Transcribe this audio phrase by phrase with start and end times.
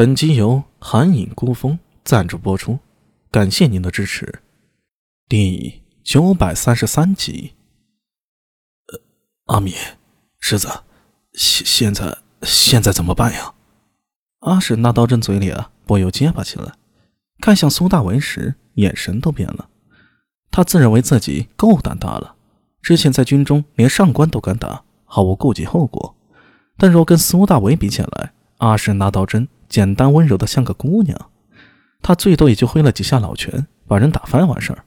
[0.00, 2.78] 本集由寒影孤风赞助播出，
[3.30, 4.40] 感谢您的支持。
[5.28, 7.52] 第九百三十三集。
[9.48, 9.74] 阿米，
[10.38, 10.70] 世子，
[11.34, 13.52] 现现在现在怎么办呀？
[14.38, 16.72] 阿史那刀真嘴里啊不由结巴起来，
[17.38, 19.68] 看向苏大为时，眼神都变了。
[20.50, 22.36] 他自认为自己够胆大了，
[22.80, 26.16] 之前在军中连上官都敢打，毫无顾忌后果。
[26.78, 29.46] 但若跟苏大为比起来，阿史那刀真。
[29.70, 31.30] 简单温柔的像个姑娘，
[32.02, 34.84] 他最多也就挥了几下老拳，把人打翻完事儿。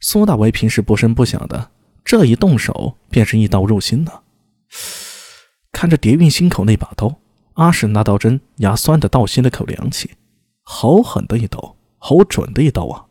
[0.00, 1.70] 苏大为平时不声不响的，
[2.02, 4.12] 这一动手便是一刀入心呢。
[5.70, 7.20] 看着蝶韵心口那把刀，
[7.54, 10.10] 阿史那刀针牙酸的倒吸了口凉气，
[10.62, 13.04] 好狠的一刀，好准的一刀啊！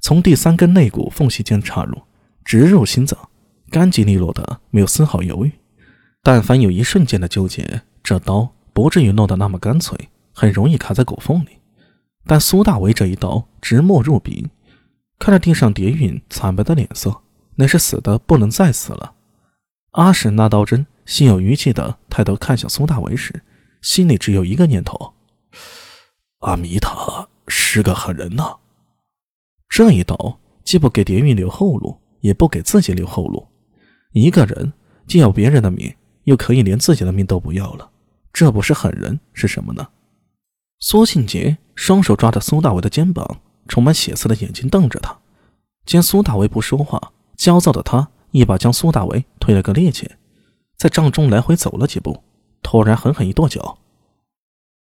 [0.00, 1.96] 从第三根肋骨缝隙间插入，
[2.44, 3.16] 直入心脏，
[3.70, 5.52] 干净利落的，没有丝毫犹豫。
[6.22, 10.09] 但凡有一瞬间的纠结，这刀不至于弄得那么干脆。
[10.32, 11.58] 很容易卡在骨缝里，
[12.26, 14.48] 但苏大为这一刀直没入鼻，
[15.18, 17.22] 看着地上蝶韵惨白的脸色，
[17.56, 19.14] 那是死的不能再死了。
[19.92, 23.42] 阿史那刀针心有余悸的抬头看向苏大为时，
[23.82, 25.14] 心里只有一个念头：
[26.40, 28.56] 阿弥他是个狠人呐！
[29.68, 33.46] 这一刀既不给蝶韵留后路，也不给自己留后路。
[34.12, 34.72] 一个人
[35.06, 35.92] 既要别人的命，
[36.24, 37.90] 又可以连自己的命都不要了，
[38.32, 39.86] 这不是狠人是什么呢？
[40.80, 45.18] 苏庆杰双手抓着苏大伟的肩膀，充满血色的眼睛瞪着他。
[45.84, 50.08] 见苏大伟不说话，焦躁的他一把将苏大伟推了个趔趄，
[50.76, 52.24] 在帐中来回走了几步，
[52.62, 53.78] 突然狠狠一跺脚：“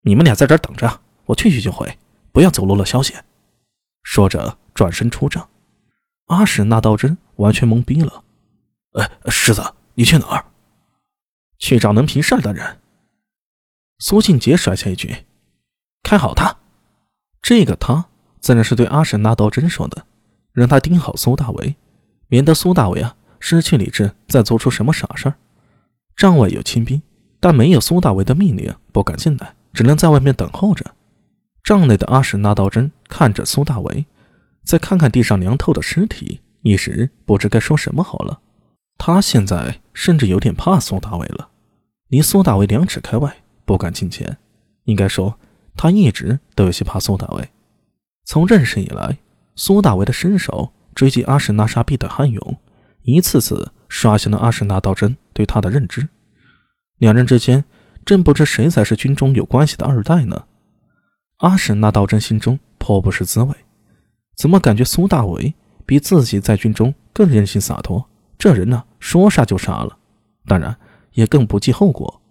[0.03, 1.97] 你们俩在这儿等着，我去去就回，
[2.33, 3.13] 不要走漏了消息。”
[4.03, 5.49] 说着转身出帐。
[6.25, 8.23] 阿史那道真完全懵逼了
[8.99, 10.45] ：“哎，世子，你去哪儿
[11.57, 12.81] ？”“去找能平事儿的人。”
[13.99, 15.24] 苏庆杰甩下一句。
[16.05, 16.55] 看好他，
[17.41, 18.05] 这个他
[18.39, 20.05] 自然是对阿史那道真说的，
[20.53, 21.75] 让他盯好苏大为，
[22.27, 25.33] 免得苏大为啊失去理智再做出什么傻事儿。
[26.15, 27.01] 帐外有亲兵，
[27.39, 30.85] 但没有苏大为的命令不敢进来，只能在外面等候着。
[31.63, 34.05] 帐内的阿史那道真看着苏大为，
[34.63, 38.41] 再看看地上凉透的尸体，一时不知该说什么好了。
[38.99, 41.49] 他现在甚至有点怕苏大为了，
[42.09, 44.37] 离苏大为两尺开外，不敢近前。
[44.83, 45.39] 应该说。
[45.75, 47.49] 他一直都有些怕苏大为。
[48.25, 49.17] 从认识以来，
[49.55, 52.57] 苏大为的身手追击阿史那沙毕的悍勇，
[53.03, 56.07] 一次次刷新了阿史那道真对他的认知。
[56.97, 57.65] 两人之间，
[58.05, 60.45] 真不知谁才是军中有关系的二代呢？
[61.37, 63.53] 阿史那道真心中颇不是滋味，
[64.37, 65.53] 怎么感觉苏大为
[65.85, 68.03] 比自己在军中更任性洒脱？
[68.37, 69.97] 这人呢，说杀就杀了，
[70.45, 70.75] 当然
[71.13, 72.21] 也更不计后果。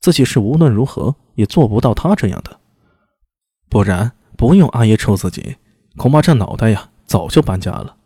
[0.00, 2.58] 自己是无论如何也做不到他这样的。
[3.72, 5.56] 不然，不用阿爷抽自己，
[5.96, 7.96] 恐怕这脑袋呀早就搬家了。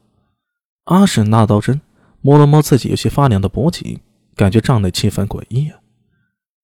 [0.84, 1.80] 阿婶那道真
[2.20, 3.98] 摸了摸自己有些发凉的脖颈，
[4.36, 5.80] 感觉帐内气氛诡异啊。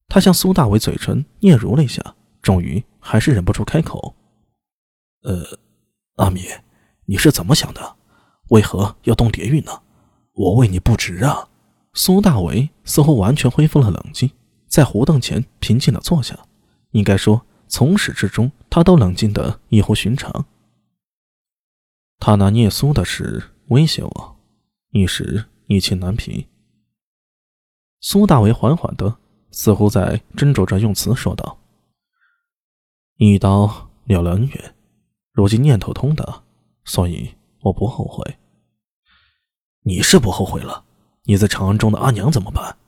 [0.07, 4.15] 他向苏大为嘴唇嗫嚅了一下，终于还是忍不住开口
[5.27, 5.59] ：“呃，
[6.19, 6.43] 阿米，
[7.07, 7.97] 你是怎么想的？
[8.51, 9.83] 为何要动蝶玉呢？
[10.35, 11.49] 我为你不值啊！”
[11.95, 14.31] 苏大为似乎完全恢复了冷静，
[14.69, 16.39] 在胡凳前平静地坐下。
[16.93, 17.45] 应该说。
[17.69, 20.47] 从始至终，他都冷静的异乎寻常。
[22.19, 24.37] 他拿聂苏的事威胁我，
[24.93, 26.49] 一时意气难平。
[28.01, 29.19] 苏大为缓缓的，
[29.51, 31.59] 似乎在斟酌着用词说道
[33.21, 34.75] ：“一刀了了恩怨，
[35.33, 36.43] 如今念头通达，
[36.87, 38.39] 所以我不后悔。
[39.83, 40.87] 你是不后悔了？
[41.25, 42.79] 你在长安中的阿娘怎么办？”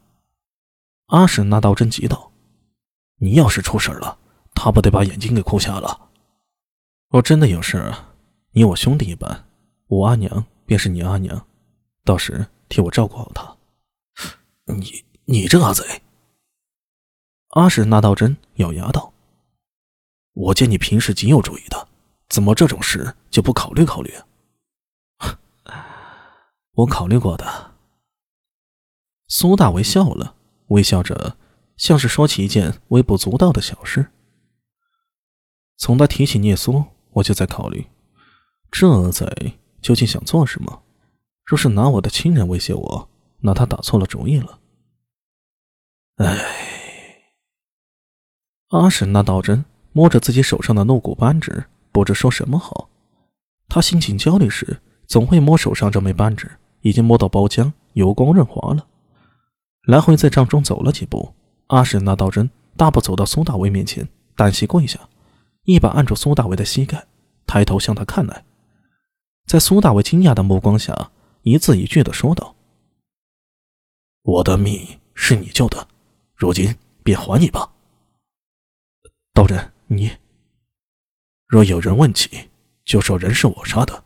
[1.09, 2.33] 阿史那道真急道
[3.21, 4.21] ：“你要是出事了。”
[4.65, 6.09] 他不得把眼睛给哭瞎了！
[7.11, 7.93] 若真的有事，
[8.53, 9.47] 你我兄弟一般，
[9.89, 11.47] 我阿娘便是你阿娘，
[12.03, 13.55] 到时替我照顾好她。
[14.65, 15.85] 你你这阿贼！
[17.51, 19.13] 阿史那道真咬牙道
[20.33, 21.87] ：“我见你平时极有主意的，
[22.31, 24.15] 怎么这种事就不考虑考虑？”
[26.73, 27.75] 我考虑过的。
[29.29, 30.35] 苏大为笑了，
[30.69, 31.37] 微笑着，
[31.77, 34.11] 像是说起一件微不足道的小事。
[35.85, 37.87] 从他提起聂苏，我就在考虑，
[38.71, 40.83] 这恶贼究竟想做什么？
[41.45, 43.11] 若是拿我的亲人威胁我，
[43.41, 44.61] 那他打错了主意了。
[46.17, 46.39] 唉，
[48.69, 52.89] 阿史那道真摸着自己手上的怒骨扳指，不知说什么好。
[53.69, 56.51] 他心情焦虑时，总会摸手上这枚扳指，
[56.81, 58.87] 已经摸到包浆，油光润滑了。
[59.83, 61.35] 来回在帐中走了几步，
[61.67, 64.99] 阿史那道真大步走到苏大威面前，单膝跪下。
[65.65, 67.07] 一把按住苏大为的膝盖，
[67.47, 68.45] 抬头向他看来。
[69.47, 71.11] 在苏大为惊讶的目光下，
[71.43, 72.55] 一字一句的说道
[74.23, 75.89] ：“我的命是你救的，
[76.35, 77.71] 如今便还你吧。”
[79.35, 80.11] 道人，你
[81.47, 82.51] 若有人问起，
[82.85, 84.05] 就说人是我杀的。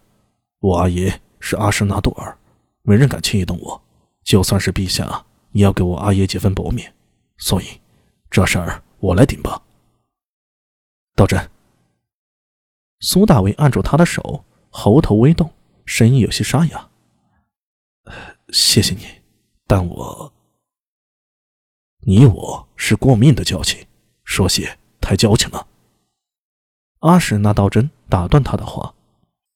[0.60, 2.36] 我阿爷是阿什纳杜尔，
[2.82, 3.80] 没人敢轻易动我。
[4.24, 6.92] 就算是陛下，也要给我阿爷几分薄面。
[7.36, 7.66] 所以，
[8.30, 9.62] 这事儿我来顶吧。
[11.18, 11.50] 道真，
[13.00, 15.50] 苏大为按住他的手，喉头微动，
[15.84, 16.88] 声音有些沙哑
[18.54, 19.00] ：“谢谢你，
[19.66, 20.32] 但我……
[22.06, 23.84] 你我是过命的交情，
[24.22, 25.66] 说谢太矫情了。”
[27.00, 28.94] 阿史那道真打断他的话。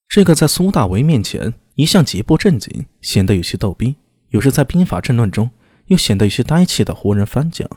[0.08, 3.94] 这个在苏大为面前一向极不正经，显得有些逗逼，
[4.30, 5.48] 有时在兵法争论中
[5.86, 7.70] 又显得有些呆气的胡人番将，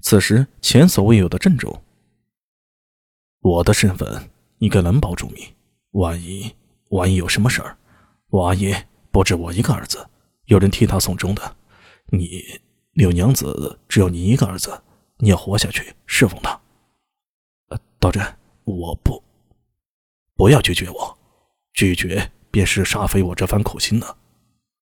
[0.00, 1.82] 此时前所未有的郑重。
[3.42, 5.44] 我的身份应该能保住命，
[5.90, 6.54] 万一
[6.90, 7.76] 万一有什么事儿，
[8.28, 10.08] 我阿爷不止我一个儿子，
[10.44, 11.56] 有人替他送终的。
[12.06, 12.40] 你
[12.92, 14.80] 柳娘子只有你一个儿子，
[15.18, 16.60] 你要活下去侍奉他。
[17.98, 18.24] 道真，
[18.64, 19.20] 我不，
[20.36, 21.18] 不要拒绝我。
[21.74, 24.16] 拒绝便是煞费我这番苦心的。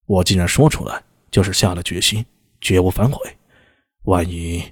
[0.04, 2.24] 我既然说出来，就是下了决心，
[2.60, 3.18] 绝无反悔。
[4.02, 4.62] 万一，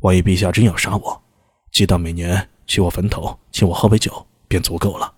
[0.00, 1.22] 万一陛下真要杀我，
[1.70, 5.12] 记得每年去我坟头请我喝杯酒，便足够了。